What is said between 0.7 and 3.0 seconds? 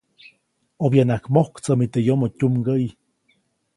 ʼObyanaʼak mojktsämi teʼ yomoʼ tyumgäʼyi.